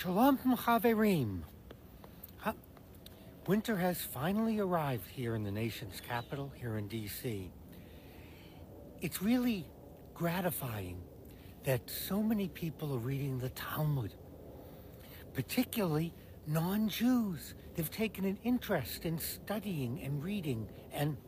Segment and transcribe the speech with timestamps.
[0.00, 1.42] Shalom Chaverim.
[3.46, 7.52] Winter has finally arrived here in the nation's capital, here in D.C.
[9.02, 9.66] It's really
[10.14, 11.02] gratifying
[11.64, 14.14] that so many people are reading the Talmud,
[15.34, 16.14] particularly
[16.46, 17.52] non Jews.
[17.74, 21.18] They've taken an interest in studying and reading and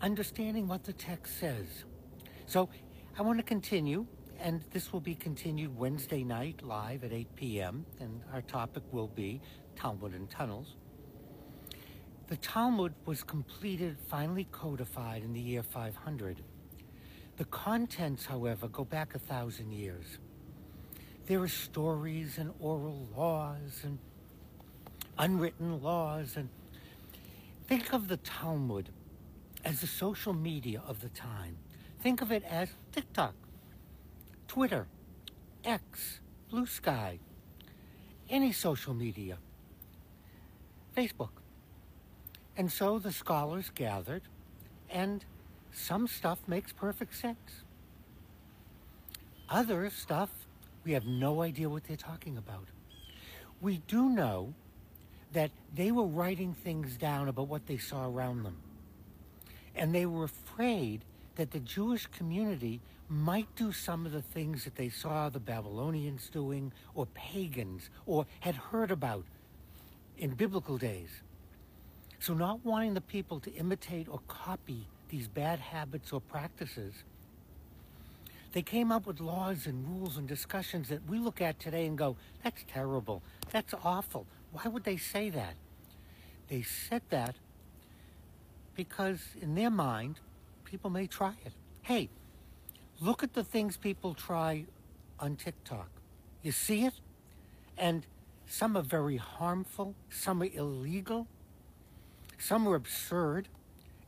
[0.00, 1.66] understanding what the text says.
[2.46, 2.70] So
[3.18, 4.06] I want to continue
[4.42, 7.84] and this will be continued Wednesday night live at 8 p.m.
[8.00, 9.40] And our topic will be
[9.76, 10.76] Talmud and tunnels.
[12.28, 16.42] The Talmud was completed, finally codified in the year 500.
[17.36, 20.18] The contents, however, go back a thousand years.
[21.26, 23.98] There are stories and oral laws and
[25.18, 26.36] unwritten laws.
[26.36, 26.48] And
[27.66, 28.88] think of the Talmud
[29.64, 31.56] as the social media of the time.
[32.00, 33.34] Think of it as TikTok
[34.50, 34.88] Twitter,
[35.64, 36.18] X,
[36.50, 37.20] Blue Sky,
[38.28, 39.38] any social media,
[40.96, 41.30] Facebook.
[42.56, 44.22] And so the scholars gathered,
[44.90, 45.24] and
[45.70, 47.62] some stuff makes perfect sense.
[49.48, 50.30] Other stuff,
[50.82, 52.66] we have no idea what they're talking about.
[53.60, 54.52] We do know
[55.32, 58.56] that they were writing things down about what they saw around them.
[59.76, 61.04] And they were afraid
[61.40, 66.28] that the Jewish community might do some of the things that they saw the Babylonians
[66.28, 69.24] doing or pagans or had heard about
[70.18, 71.08] in biblical days.
[72.18, 76.92] So, not wanting the people to imitate or copy these bad habits or practices,
[78.52, 81.96] they came up with laws and rules and discussions that we look at today and
[81.96, 84.26] go, that's terrible, that's awful.
[84.52, 85.54] Why would they say that?
[86.48, 87.34] They said that
[88.76, 90.16] because in their mind,
[90.70, 91.52] people may try it.
[91.82, 92.08] Hey,
[93.02, 94.66] Look at the things people try
[95.18, 95.88] on TikTok.
[96.42, 96.92] You see it?
[97.78, 98.06] And
[98.46, 101.26] some are very harmful, some are illegal,
[102.36, 103.48] some are absurd,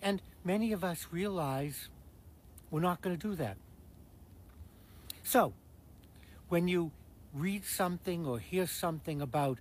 [0.02, 1.88] and many of us realize
[2.70, 3.56] we're not going to do that.
[5.22, 5.54] So,
[6.50, 6.90] when you
[7.32, 9.58] read something or hear something about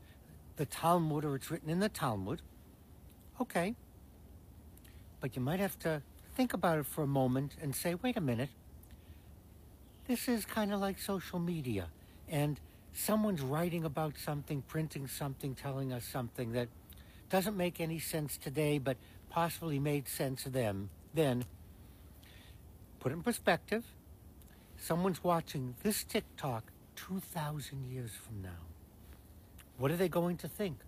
[0.57, 2.41] the Talmud or it's written in the Talmud,
[3.39, 3.75] okay,
[5.21, 6.01] but you might have to
[6.41, 8.49] think about it for a moment and say, wait a minute,
[10.07, 11.85] this is kind of like social media.
[12.27, 12.59] And
[12.93, 16.67] someone's writing about something, printing something, telling us something that
[17.29, 18.97] doesn't make any sense today, but
[19.29, 21.45] possibly made sense to them then.
[22.99, 23.83] Put in perspective,
[24.77, 28.65] someone's watching this TikTok 2,000 years from now.
[29.77, 30.79] What are they going to think?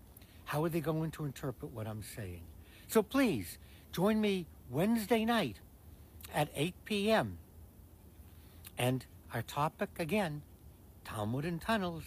[0.45, 2.41] How are they going to interpret what I'm saying?
[2.87, 3.57] So please
[3.91, 5.57] join me Wednesday night
[6.33, 7.37] at 8 p.m.
[8.77, 10.41] And our topic again
[11.03, 12.03] Talmud and tunnels.